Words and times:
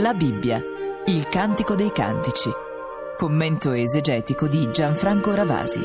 La 0.00 0.14
Bibbia, 0.14 0.58
il 1.08 1.28
Cantico 1.28 1.74
dei 1.74 1.92
Cantici. 1.92 2.48
Commento 3.18 3.72
esegetico 3.72 4.48
di 4.48 4.70
Gianfranco 4.72 5.34
Ravasi. 5.34 5.84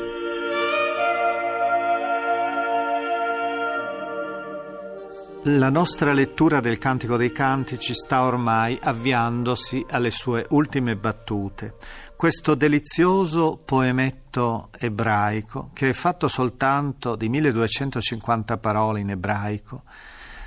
La 5.42 5.68
nostra 5.68 6.14
lettura 6.14 6.60
del 6.60 6.78
Cantico 6.78 7.18
dei 7.18 7.30
Cantici 7.30 7.92
sta 7.92 8.22
ormai 8.22 8.78
avviandosi 8.80 9.84
alle 9.90 10.10
sue 10.10 10.46
ultime 10.48 10.96
battute. 10.96 11.74
Questo 12.16 12.54
delizioso 12.54 13.60
poemetto 13.62 14.70
ebraico, 14.78 15.72
che 15.74 15.90
è 15.90 15.92
fatto 15.92 16.26
soltanto 16.28 17.16
di 17.16 17.28
1250 17.28 18.56
parole 18.56 19.00
in 19.00 19.10
ebraico, 19.10 19.82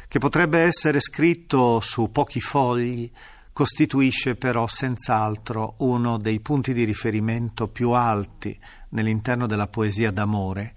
che 0.08 0.17
potrebbe 0.17 0.62
essere 0.62 0.99
scritto 0.99 1.80
su 1.81 2.09
pochi 2.09 2.41
fogli, 2.41 3.12
costituisce 3.59 4.36
però 4.36 4.68
senz'altro 4.68 5.73
uno 5.80 6.18
dei 6.18 6.40
punti 6.40 6.72
di 6.72 6.86
riferimento 6.86 7.68
più 7.68 7.91
alti 7.91 8.58
nell'interno 8.91 9.48
della 9.48 9.68
poesia 9.68 10.12
d'amore 10.12 10.73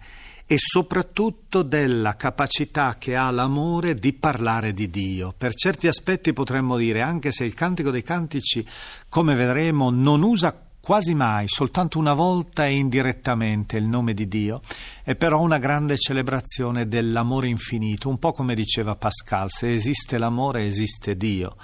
e 0.49 0.57
soprattutto 0.59 1.63
della 1.63 2.17
capacità 2.17 2.97
che 2.99 3.15
ha 3.15 3.31
l'amore 3.31 3.95
di 3.95 4.13
parlare 4.13 4.73
di 4.73 4.91
Dio. 4.91 5.33
Per 5.39 5.55
certi 5.55 5.87
aspetti 5.87 6.33
potremmo 6.33 6.77
dire, 6.77 7.03
anche 7.03 7.31
se 7.31 7.45
il 7.45 7.55
Cantico 7.55 7.93
dei 7.93 8.03
Cantici, 8.03 8.67
come 9.09 9.37
vedremo, 9.37 9.91
non 9.91 10.25
usa 10.25 10.53
quasi 10.81 11.15
mai, 11.15 11.47
soltanto 11.47 12.01
una 12.01 12.15
volta 12.15 12.67
e 12.67 12.75
indirettamente 12.75 13.77
il 13.77 13.85
nome 13.85 14.13
di 14.13 14.27
Dio, 14.27 14.61
è 15.05 15.15
però 15.15 15.41
una 15.41 15.59
grande 15.59 15.97
celebrazione 15.99 16.89
dell'amore 16.89 17.47
infinito, 17.47 18.09
un 18.09 18.19
po' 18.19 18.33
come 18.33 18.57
diceva 18.57 18.97
Pascal, 18.97 19.53
se 19.53 19.73
esiste 19.73 20.19
l'amore 20.19 20.65
esiste 20.65 21.17
Dio 21.17 21.55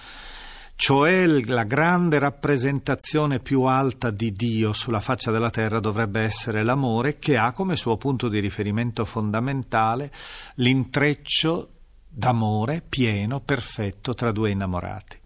cioè 0.81 1.27
la 1.27 1.65
grande 1.65 2.21
rappresentazione 2.21 3.41
più 3.41 3.63
alta 3.63 4.13
di 4.13 4.31
Dio 4.31 4.73
sulla 4.73 5.01
faccia 5.01 5.33
della 5.33 5.51
terra 5.51 5.81
dovrebbe 5.81 6.21
essere 6.21 6.63
l'amore 6.63 7.19
che 7.19 7.37
ha 7.37 7.51
come 7.51 7.75
suo 7.75 7.97
punto 7.97 8.29
di 8.29 8.39
riferimento 8.39 9.05
fondamentale 9.05 10.13
l'intreccio 10.55 11.71
d'amore 12.09 12.81
pieno, 12.89 13.41
perfetto 13.41 14.15
tra 14.15 14.31
due 14.31 14.51
innamorati. 14.51 15.19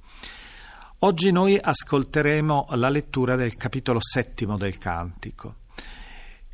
Oggi 1.00 1.30
noi 1.30 1.58
ascolteremo 1.62 2.68
la 2.70 2.88
lettura 2.88 3.36
del 3.36 3.54
capitolo 3.54 3.98
settimo 4.00 4.56
del 4.56 4.78
Cantico. 4.78 5.56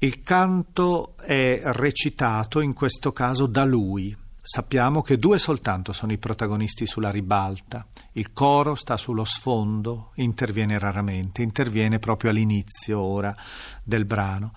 Il 0.01 0.25
canto 0.25 1.17
è 1.19 1.61
recitato 1.63 2.61
in 2.61 2.75
questo 2.75 3.13
caso 3.13 3.47
da 3.47 3.65
lui, 3.65 4.15
Sappiamo 4.51 5.03
che 5.03 5.19
due 5.19 5.39
soltanto 5.39 5.93
sono 5.93 6.11
i 6.13 6.17
protagonisti 6.17 6.87
sulla 6.87 7.11
ribalta. 7.11 7.87
Il 8.13 8.33
coro 8.33 8.75
sta 8.77 8.97
sullo 8.97 9.27
sfondo, 9.27 10.13
interviene 10.15 10.79
raramente, 10.79 11.43
interviene 11.43 11.99
proprio 11.99 12.31
all'inizio 12.31 12.99
ora 12.99 13.37
del 13.85 14.07
brano. 14.07 14.55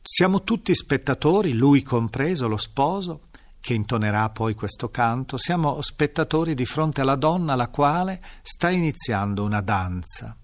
Siamo 0.00 0.42
tutti 0.44 0.74
spettatori, 0.74 1.52
lui 1.52 1.82
compreso, 1.82 2.48
lo 2.48 2.56
sposo, 2.56 3.24
che 3.60 3.74
intonerà 3.74 4.30
poi 4.30 4.54
questo 4.54 4.88
canto, 4.88 5.36
siamo 5.36 5.82
spettatori 5.82 6.54
di 6.54 6.64
fronte 6.64 7.02
alla 7.02 7.16
donna 7.16 7.54
la 7.54 7.68
quale 7.68 8.18
sta 8.40 8.70
iniziando 8.70 9.44
una 9.44 9.60
danza. 9.60 10.34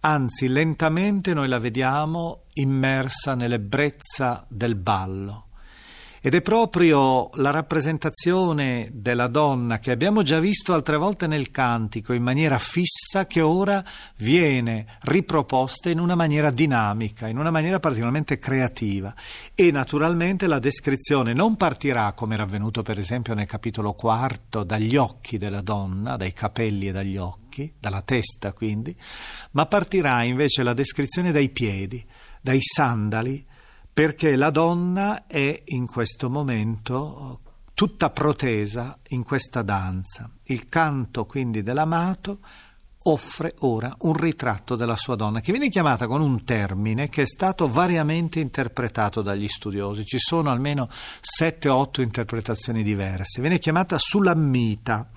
Anzi, 0.00 0.48
lentamente 0.48 1.32
noi 1.32 1.48
la 1.48 1.58
vediamo 1.58 2.42
immersa 2.52 3.34
nell'ebbrezza 3.34 4.44
del 4.50 4.74
ballo 4.76 5.46
ed 6.24 6.36
è 6.36 6.40
proprio 6.40 7.30
la 7.34 7.50
rappresentazione 7.50 8.88
della 8.92 9.26
donna 9.26 9.80
che 9.80 9.90
abbiamo 9.90 10.22
già 10.22 10.38
visto 10.38 10.72
altre 10.72 10.96
volte 10.96 11.26
nel 11.26 11.50
cantico 11.50 12.12
in 12.12 12.22
maniera 12.22 12.60
fissa 12.60 13.26
che 13.26 13.40
ora 13.40 13.84
viene 14.18 14.86
riproposta 15.00 15.90
in 15.90 15.98
una 15.98 16.14
maniera 16.14 16.52
dinamica, 16.52 17.26
in 17.26 17.38
una 17.38 17.50
maniera 17.50 17.80
particolarmente 17.80 18.38
creativa. 18.38 19.12
E 19.52 19.72
naturalmente 19.72 20.46
la 20.46 20.60
descrizione 20.60 21.32
non 21.32 21.56
partirà, 21.56 22.12
come 22.12 22.34
era 22.34 22.44
avvenuto 22.44 22.82
per 22.82 23.00
esempio 23.00 23.34
nel 23.34 23.46
capitolo 23.46 23.94
quarto, 23.94 24.62
dagli 24.62 24.94
occhi 24.94 25.38
della 25.38 25.60
donna, 25.60 26.14
dai 26.14 26.32
capelli 26.32 26.86
e 26.86 26.92
dagli 26.92 27.16
occhi, 27.16 27.74
dalla 27.80 28.02
testa 28.02 28.52
quindi, 28.52 28.94
ma 29.50 29.66
partirà 29.66 30.22
invece 30.22 30.62
la 30.62 30.72
descrizione 30.72 31.32
dai 31.32 31.48
piedi, 31.48 32.06
dai 32.40 32.60
sandali, 32.62 33.44
perché 33.92 34.36
la 34.36 34.50
donna 34.50 35.26
è 35.26 35.62
in 35.66 35.86
questo 35.86 36.30
momento 36.30 37.40
tutta 37.74 38.10
protesa 38.10 38.98
in 39.08 39.22
questa 39.22 39.62
danza. 39.62 40.30
Il 40.44 40.66
canto 40.66 41.26
quindi 41.26 41.62
dell'amato 41.62 42.38
offre 43.04 43.54
ora 43.60 43.94
un 44.00 44.14
ritratto 44.14 44.76
della 44.76 44.96
sua 44.96 45.16
donna, 45.16 45.40
che 45.40 45.52
viene 45.52 45.68
chiamata 45.68 46.06
con 46.06 46.20
un 46.20 46.44
termine 46.44 47.08
che 47.08 47.22
è 47.22 47.26
stato 47.26 47.68
variamente 47.68 48.40
interpretato 48.40 49.20
dagli 49.20 49.48
studiosi. 49.48 50.04
Ci 50.04 50.18
sono 50.18 50.50
almeno 50.50 50.88
sette 51.20 51.68
o 51.68 51.76
otto 51.76 52.00
interpretazioni 52.00 52.82
diverse. 52.82 53.40
Viene 53.40 53.58
chiamata 53.58 53.98
Sulammita 53.98 55.10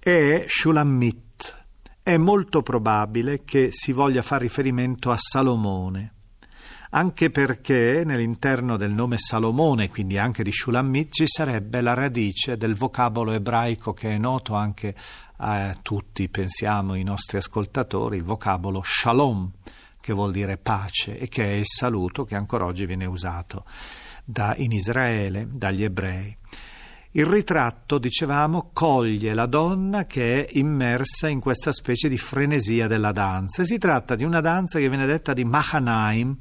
e 0.00 0.46
Shulammit. 0.48 1.62
È 2.02 2.16
molto 2.16 2.62
probabile 2.62 3.44
che 3.44 3.68
si 3.70 3.92
voglia 3.92 4.22
fare 4.22 4.42
riferimento 4.42 5.10
a 5.10 5.16
Salomone 5.18 6.13
anche 6.94 7.30
perché 7.30 8.02
nell'interno 8.04 8.76
del 8.76 8.92
nome 8.92 9.18
Salomone, 9.18 9.90
quindi 9.90 10.16
anche 10.16 10.44
di 10.44 10.52
Shulamit, 10.52 11.12
ci 11.12 11.24
sarebbe 11.26 11.80
la 11.80 11.92
radice 11.92 12.56
del 12.56 12.76
vocabolo 12.76 13.32
ebraico 13.32 13.92
che 13.92 14.12
è 14.12 14.18
noto 14.18 14.54
anche 14.54 14.94
a 15.38 15.76
tutti, 15.82 16.28
pensiamo, 16.28 16.94
i 16.94 17.02
nostri 17.02 17.38
ascoltatori, 17.38 18.16
il 18.16 18.22
vocabolo 18.22 18.80
Shalom, 18.84 19.50
che 20.00 20.12
vuol 20.12 20.30
dire 20.30 20.56
pace 20.56 21.18
e 21.18 21.26
che 21.26 21.44
è 21.44 21.54
il 21.54 21.66
saluto 21.66 22.24
che 22.24 22.36
ancora 22.36 22.64
oggi 22.64 22.86
viene 22.86 23.06
usato 23.06 23.64
da, 24.24 24.54
in 24.56 24.70
Israele 24.70 25.48
dagli 25.50 25.82
ebrei. 25.82 26.36
Il 27.16 27.26
ritratto, 27.26 27.98
dicevamo, 27.98 28.70
coglie 28.72 29.34
la 29.34 29.46
donna 29.46 30.04
che 30.04 30.46
è 30.46 30.58
immersa 30.58 31.28
in 31.28 31.40
questa 31.40 31.72
specie 31.72 32.08
di 32.08 32.18
frenesia 32.18 32.86
della 32.86 33.12
danza. 33.12 33.64
Si 33.64 33.78
tratta 33.78 34.14
di 34.14 34.24
una 34.24 34.40
danza 34.40 34.78
che 34.78 34.88
viene 34.88 35.06
detta 35.06 35.32
di 35.32 35.44
Mahanaim, 35.44 36.36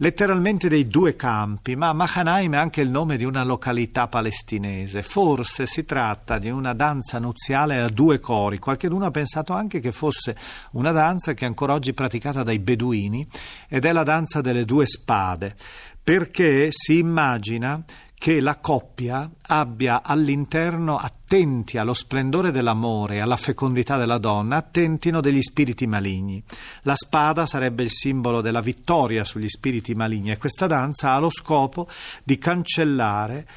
letteralmente 0.00 0.68
dei 0.68 0.86
due 0.86 1.14
campi, 1.14 1.76
ma 1.76 1.92
Mahanaim 1.92 2.54
è 2.54 2.56
anche 2.56 2.80
il 2.80 2.88
nome 2.88 3.16
di 3.16 3.24
una 3.24 3.44
località 3.44 4.08
palestinese. 4.08 5.02
Forse 5.02 5.66
si 5.66 5.84
tratta 5.84 6.38
di 6.38 6.48
una 6.48 6.72
danza 6.72 7.18
nuziale 7.18 7.80
a 7.80 7.88
due 7.88 8.18
cori. 8.18 8.58
Qualcuno 8.58 9.04
ha 9.04 9.10
pensato 9.10 9.52
anche 9.52 9.80
che 9.80 9.92
fosse 9.92 10.36
una 10.72 10.90
danza 10.90 11.34
che 11.34 11.44
è 11.44 11.48
ancora 11.48 11.74
oggi 11.74 11.92
praticata 11.92 12.42
dai 12.42 12.58
beduini 12.58 13.26
ed 13.68 13.84
è 13.84 13.92
la 13.92 14.02
danza 14.02 14.40
delle 14.40 14.64
due 14.64 14.86
spade, 14.86 15.54
perché 16.02 16.68
si 16.70 16.98
immagina 16.98 17.82
che 18.20 18.38
la 18.40 18.58
coppia 18.58 19.30
abbia 19.46 20.02
all'interno, 20.02 20.98
attenti 20.98 21.78
allo 21.78 21.94
splendore 21.94 22.50
dell'amore 22.50 23.22
alla 23.22 23.38
fecondità 23.38 23.96
della 23.96 24.18
donna, 24.18 24.56
attentino 24.56 25.22
degli 25.22 25.40
spiriti 25.40 25.86
maligni. 25.86 26.44
La 26.82 26.94
spada 26.94 27.46
sarebbe 27.46 27.82
il 27.82 27.88
simbolo 27.88 28.42
della 28.42 28.60
vittoria 28.60 29.24
sugli 29.24 29.48
spiriti 29.48 29.94
maligni 29.94 30.32
e 30.32 30.36
questa 30.36 30.66
danza 30.66 31.12
ha 31.14 31.18
lo 31.18 31.30
scopo 31.30 31.88
di 32.22 32.36
cancellare 32.36 33.48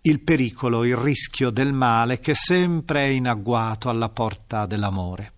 il 0.00 0.18
pericolo, 0.18 0.82
il 0.82 0.96
rischio 0.96 1.50
del 1.50 1.72
male 1.72 2.18
che 2.18 2.34
sempre 2.34 3.02
è 3.02 3.08
in 3.10 3.28
agguato 3.28 3.88
alla 3.88 4.08
porta 4.08 4.66
dell'amore. 4.66 5.32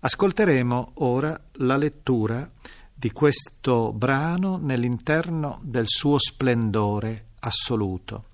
Ascolteremo 0.00 0.92
ora 0.96 1.42
la 1.52 1.78
lettura 1.78 2.46
di 2.92 3.10
questo 3.10 3.90
brano 3.94 4.58
nell'interno 4.58 5.60
del 5.62 5.86
suo 5.88 6.18
splendore 6.18 7.28
assoluto. 7.44 8.24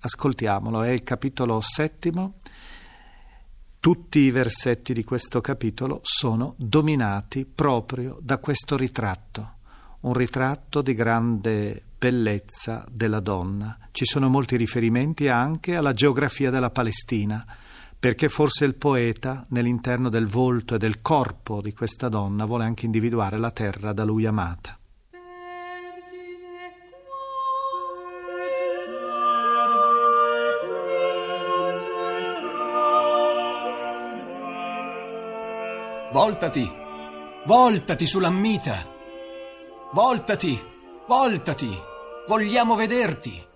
Ascoltiamolo, 0.00 0.82
è 0.82 0.90
il 0.90 1.02
capitolo 1.02 1.60
settimo. 1.60 2.34
Tutti 3.78 4.18
i 4.18 4.30
versetti 4.30 4.92
di 4.92 5.04
questo 5.04 5.40
capitolo 5.40 6.00
sono 6.02 6.54
dominati 6.58 7.46
proprio 7.46 8.18
da 8.20 8.38
questo 8.38 8.76
ritratto, 8.76 9.54
un 10.00 10.12
ritratto 10.12 10.82
di 10.82 10.94
grande 10.94 11.82
bellezza 11.96 12.84
della 12.90 13.20
donna. 13.20 13.78
Ci 13.90 14.04
sono 14.04 14.28
molti 14.28 14.56
riferimenti 14.56 15.28
anche 15.28 15.76
alla 15.76 15.92
geografia 15.92 16.50
della 16.50 16.70
Palestina, 16.70 17.44
perché 17.98 18.28
forse 18.28 18.64
il 18.64 18.74
poeta, 18.74 19.46
nell'interno 19.50 20.08
del 20.08 20.26
volto 20.26 20.74
e 20.74 20.78
del 20.78 21.00
corpo 21.00 21.60
di 21.60 21.72
questa 21.72 22.08
donna, 22.08 22.46
vuole 22.46 22.64
anche 22.64 22.86
individuare 22.86 23.38
la 23.38 23.50
terra 23.50 23.92
da 23.92 24.04
lui 24.04 24.26
amata. 24.26 24.79
Voltati! 36.12 36.68
Voltati 37.46 38.04
sull'ammita! 38.04 38.74
Voltati! 39.92 40.60
Voltati! 41.06 41.70
Vogliamo 42.26 42.74
vederti! 42.74 43.46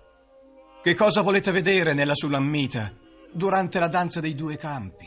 Che 0.81 0.93
cosa 0.95 1.21
volete 1.21 1.51
vedere 1.51 1.93
nella 1.93 2.15
sulammita 2.15 2.93
durante 3.33 3.77
la 3.77 3.89
danza 3.89 4.21
dei 4.21 4.35
due 4.35 4.55
campi? 4.55 5.05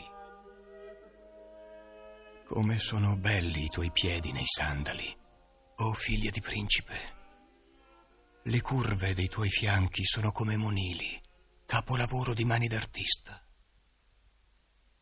Come 2.45 2.77
sono 2.77 3.15
belli 3.15 3.63
i 3.63 3.69
tuoi 3.69 3.89
piedi 3.91 4.31
nei 4.31 4.45
sandali, 4.45 5.11
o 5.77 5.85
oh 5.85 5.93
figlia 5.93 6.29
di 6.29 6.41
principe. 6.41 6.95
Le 8.43 8.61
curve 8.61 9.15
dei 9.15 9.27
tuoi 9.27 9.49
fianchi 9.49 10.03
sono 10.03 10.31
come 10.31 10.55
monili, 10.55 11.19
capolavoro 11.65 12.35
di 12.35 12.45
mani 12.45 12.67
d'artista. 12.67 13.43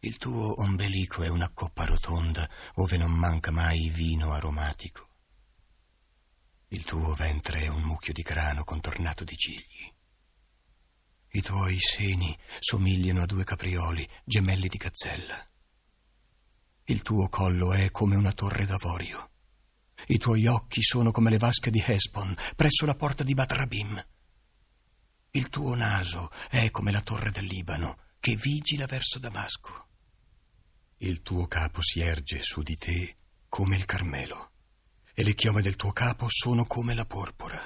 Il 0.07 0.15
tuo 0.15 0.62
ombelico 0.62 1.21
è 1.21 1.27
una 1.27 1.50
coppa 1.50 1.83
rotonda 1.83 2.50
ove 2.75 2.95
non 2.95 3.12
manca 3.12 3.51
mai 3.51 3.89
vino 3.89 4.31
aromatico. 4.31 5.09
Il 6.69 6.86
tuo 6.86 7.13
ventre 7.13 7.63
è 7.63 7.68
un 7.68 7.81
mucchio 7.81 8.13
di 8.13 8.21
grano 8.21 8.63
contornato 8.63 9.25
di 9.25 9.36
gigli. 9.36 9.94
I 11.31 11.42
tuoi 11.42 11.77
seni 11.77 12.38
somigliano 12.57 13.24
a 13.24 13.25
due 13.25 13.44
caprioli, 13.44 14.07
gemelli 14.24 14.69
di 14.69 14.77
gazzella. 14.77 15.45
Il 16.86 17.01
tuo 17.01 17.27
collo 17.27 17.74
è 17.74 17.92
come 17.92 18.15
una 18.15 18.31
torre 18.31 18.65
d'avorio. 18.65 19.31
I 20.07 20.18
tuoi 20.18 20.48
occhi 20.48 20.83
sono 20.83 21.12
come 21.12 21.31
le 21.31 21.38
vasche 21.38 21.69
di 21.69 21.83
Hesbon 21.86 22.33
presso 22.56 22.86
la 22.86 22.95
porta 22.95 23.25
di 23.25 23.33
Batrabim. 23.33 24.01
Il 25.31 25.50
tuo 25.50 25.75
naso 25.75 26.31
è 26.50 26.71
come 26.71 26.94
la 26.94 27.01
torre 27.01 27.30
del 27.30 27.44
Libano 27.44 27.98
che 28.21 28.38
vigila 28.38 28.86
verso 28.86 29.19
Damasco. 29.19 29.88
Il 30.99 31.21
tuo 31.21 31.45
capo 31.45 31.79
si 31.83 31.99
erge 31.99 32.41
su 32.41 32.63
di 32.63 32.75
te 32.75 33.15
come 33.47 33.75
il 33.75 33.85
Carmelo, 33.85 34.51
e 35.13 35.23
le 35.23 35.35
chiome 35.35 35.61
del 35.61 35.75
tuo 35.75 35.91
capo 35.91 36.25
sono 36.27 36.65
come 36.65 36.95
la 36.95 37.05
porpora. 37.05 37.61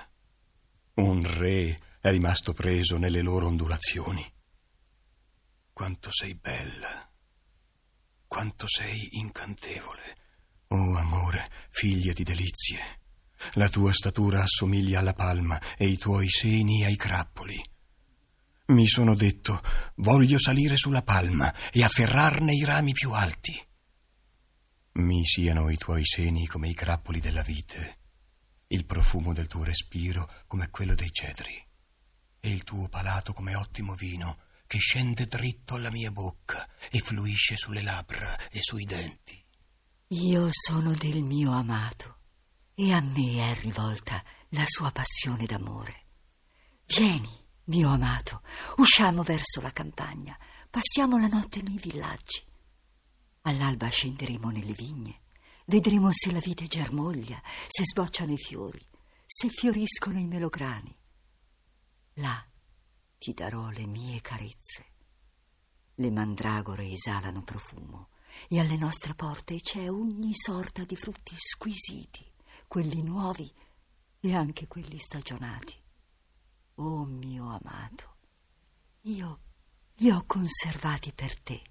Un 0.96 1.26
re 1.26 1.78
è 2.02 2.10
rimasto 2.10 2.52
preso 2.52 2.98
nelle 2.98 3.22
loro 3.22 3.48
ondulazioni. 3.48 4.30
Quanto 5.72 6.12
sei 6.12 6.36
bella, 6.36 7.10
quanto 8.28 8.68
sei 8.68 9.18
incantevole, 9.18 10.18
oh 10.68 10.98
amore, 10.98 11.50
figlia 11.70 12.12
di 12.12 12.24
delizie. 12.24 13.00
La 13.54 13.70
tua 13.70 13.94
statura 13.94 14.42
assomiglia 14.42 15.00
alla 15.00 15.14
palma 15.14 15.60
e 15.78 15.88
i 15.88 15.98
tuoi 15.98 16.30
seni 16.30 16.84
ai 16.84 16.96
grappoli. 16.96 17.64
Mi 18.72 18.88
sono 18.88 19.16
detto, 19.16 19.62
voglio 19.96 20.40
salire 20.40 20.78
sulla 20.78 21.02
palma 21.02 21.54
e 21.72 21.84
afferrarne 21.84 22.54
i 22.54 22.64
rami 22.64 22.94
più 22.94 23.12
alti. 23.12 23.54
Mi 24.94 25.26
siano 25.26 25.70
i 25.70 25.76
tuoi 25.76 26.06
seni 26.06 26.48
come 26.48 26.70
i 26.70 26.74
grappoli 26.74 27.20
della 27.20 27.42
vite, 27.42 27.98
il 28.68 28.86
profumo 28.86 29.34
del 29.34 29.48
tuo 29.48 29.66
respiro 29.66 30.30
come 30.48 30.70
quello 30.70 30.96
dei 30.96 31.12
cedri, 31.12 31.54
e 32.40 32.50
il 32.50 32.64
tuo 32.64 32.88
palato 32.88 33.34
come 33.34 33.56
ottimo 33.56 33.94
vino 33.96 34.38
che 34.68 34.78
scende 34.78 35.26
dritto 35.26 35.76
alla 35.76 35.92
mia 35.92 36.12
bocca 36.12 36.66
e 36.90 37.00
fluisce 37.00 37.58
sulle 37.58 37.82
labbra 37.82 38.50
e 38.52 38.60
sui 38.62 38.86
denti. 38.86 39.38
Io 40.08 40.48
sono 40.50 40.94
del 40.94 41.24
mio 41.24 41.52
amato 41.52 42.20
e 42.74 42.94
a 42.94 43.02
me 43.02 43.52
è 43.52 43.60
rivolta 43.60 44.24
la 44.50 44.64
sua 44.66 44.92
passione 44.92 45.46
d'amore. 45.46 46.06
Vieni 46.86 47.41
mio 47.66 47.90
amato, 47.90 48.42
usciamo 48.78 49.24
verso 49.24 49.62
la 49.62 49.72
campagna, 49.72 50.38
passiamo 50.70 51.18
la 51.18 51.28
notte 51.28 51.62
nei 51.62 51.78
villaggi. 51.78 52.44
All'alba 53.42 53.88
scenderemo 53.88 54.50
nelle 54.50 54.74
vigne, 54.74 55.22
vedremo 55.66 56.10
se 56.12 56.32
la 56.32 56.40
vite 56.40 56.68
germoglia, 56.68 57.42
se 57.68 57.84
sbocciano 57.86 58.34
i 58.34 58.38
fiori, 58.38 58.86
se 59.26 59.50
fioriscono 59.50 60.20
i 60.20 60.26
melograni. 60.26 60.96
Là 62.16 62.46
ti 63.18 63.34
darò 63.34 63.70
le 63.70 63.86
mie 63.86 64.20
carezze. 64.22 64.86
Le 65.96 66.12
mandragore 66.12 66.90
esalano 66.92 67.44
profumo 67.44 68.10
e 68.48 68.60
alle 68.60 68.78
nostre 68.78 69.14
porte 69.14 69.62
c'è 69.62 69.90
ogni 69.90 70.32
sorta 70.34 70.84
di 70.84 70.96
frutti 70.96 71.36
squisiti, 71.38 72.26
quelli 72.68 73.02
nuovi 73.02 73.52
e 74.20 74.36
anche 74.36 74.68
quelli 74.68 74.98
stagionati. 75.00 75.81
Oh 76.84 77.06
mio 77.06 77.44
amato, 77.44 78.16
io 79.02 79.40
li 79.98 80.10
ho 80.10 80.24
conservati 80.26 81.14
per 81.14 81.40
te. 81.40 81.62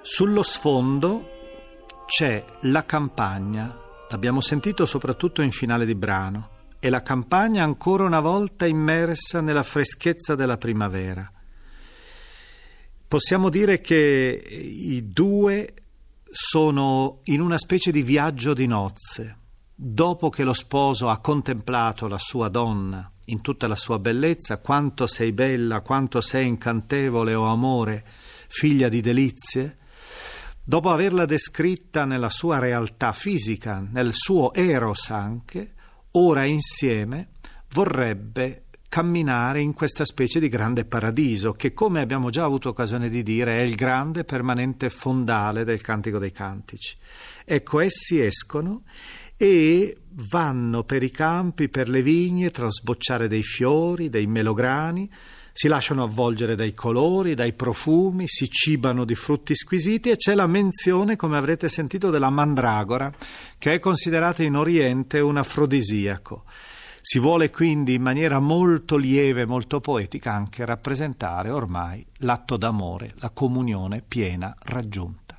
Sullo 0.00 0.42
sfondo 0.42 1.28
c'è 2.06 2.44
la 2.62 2.84
campagna, 2.84 3.78
l'abbiamo 4.10 4.40
sentito 4.40 4.86
soprattutto 4.86 5.40
in 5.40 5.52
finale 5.52 5.84
di 5.84 5.94
brano, 5.94 6.48
e 6.80 6.90
la 6.90 7.02
campagna 7.02 7.62
ancora 7.62 8.02
una 8.02 8.18
volta 8.18 8.66
immersa 8.66 9.40
nella 9.40 9.62
freschezza 9.62 10.34
della 10.34 10.58
primavera. 10.58 11.32
Possiamo 13.12 13.50
dire 13.50 13.82
che 13.82 14.42
i 14.42 15.12
due 15.12 15.74
sono 16.24 17.20
in 17.24 17.42
una 17.42 17.58
specie 17.58 17.92
di 17.92 18.00
viaggio 18.00 18.54
di 18.54 18.66
nozze. 18.66 19.36
Dopo 19.74 20.30
che 20.30 20.44
lo 20.44 20.54
sposo 20.54 21.10
ha 21.10 21.18
contemplato 21.18 22.08
la 22.08 22.16
sua 22.16 22.48
donna 22.48 23.12
in 23.26 23.42
tutta 23.42 23.66
la 23.66 23.76
sua 23.76 23.98
bellezza, 23.98 24.60
quanto 24.60 25.06
sei 25.06 25.32
bella, 25.32 25.82
quanto 25.82 26.22
sei 26.22 26.46
incantevole, 26.46 27.34
o 27.34 27.42
oh 27.42 27.52
amore, 27.52 28.02
figlia 28.48 28.88
di 28.88 29.02
delizie, 29.02 29.76
dopo 30.64 30.88
averla 30.88 31.26
descritta 31.26 32.06
nella 32.06 32.30
sua 32.30 32.60
realtà 32.60 33.12
fisica, 33.12 33.86
nel 33.90 34.12
suo 34.14 34.54
eros 34.54 35.10
anche, 35.10 35.74
ora 36.12 36.46
insieme 36.46 37.32
vorrebbe 37.74 38.68
camminare 38.92 39.62
in 39.62 39.72
questa 39.72 40.04
specie 40.04 40.38
di 40.38 40.50
grande 40.50 40.84
paradiso 40.84 41.54
che, 41.54 41.72
come 41.72 42.02
abbiamo 42.02 42.28
già 42.28 42.44
avuto 42.44 42.68
occasione 42.68 43.08
di 43.08 43.22
dire, 43.22 43.54
è 43.54 43.60
il 43.62 43.74
grande 43.74 44.22
permanente 44.22 44.90
fondale 44.90 45.64
del 45.64 45.80
Cantico 45.80 46.18
dei 46.18 46.30
Cantici. 46.30 46.94
Ecco, 47.42 47.80
essi 47.80 48.20
escono 48.20 48.82
e 49.38 49.96
vanno 50.10 50.84
per 50.84 51.02
i 51.02 51.10
campi, 51.10 51.70
per 51.70 51.88
le 51.88 52.02
vigne, 52.02 52.50
tra 52.50 52.68
sbocciare 52.68 53.28
dei 53.28 53.42
fiori, 53.42 54.10
dei 54.10 54.26
melograni, 54.26 55.10
si 55.54 55.68
lasciano 55.68 56.02
avvolgere 56.02 56.54
dai 56.54 56.74
colori, 56.74 57.32
dai 57.32 57.54
profumi, 57.54 58.28
si 58.28 58.50
cibano 58.50 59.06
di 59.06 59.14
frutti 59.14 59.54
squisiti 59.54 60.10
e 60.10 60.16
c'è 60.16 60.34
la 60.34 60.46
menzione, 60.46 61.16
come 61.16 61.38
avrete 61.38 61.70
sentito, 61.70 62.10
della 62.10 62.28
mandragora, 62.28 63.10
che 63.56 63.72
è 63.72 63.78
considerata 63.78 64.42
in 64.42 64.54
Oriente 64.54 65.18
un 65.18 65.38
afrodisiaco. 65.38 66.44
Si 67.04 67.18
vuole 67.18 67.50
quindi 67.50 67.94
in 67.94 68.02
maniera 68.02 68.38
molto 68.38 68.96
lieve, 68.96 69.44
molto 69.44 69.80
poetica 69.80 70.32
anche 70.32 70.64
rappresentare 70.64 71.50
ormai 71.50 72.06
l'atto 72.18 72.56
d'amore, 72.56 73.12
la 73.16 73.30
comunione 73.30 74.04
piena 74.06 74.54
raggiunta. 74.62 75.36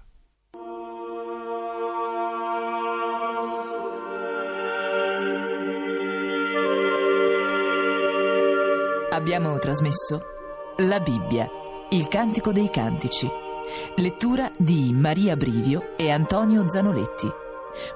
Abbiamo 9.12 9.58
trasmesso 9.58 10.20
La 10.80 11.00
Bibbia, 11.00 11.48
il 11.92 12.10
Cantico 12.10 12.52
dei 12.52 12.70
Cantici, 12.70 13.30
lettura 13.96 14.52
di 14.58 14.92
Maria 14.92 15.38
Brivio 15.38 15.96
e 15.96 16.12
Antonio 16.12 16.68
Zanoletti, 16.68 17.30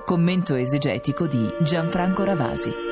commento 0.05 0.55
esegetico 0.55 1.27
di 1.27 1.53
Gianfranco 1.61 2.23
Ravasi. 2.23 2.86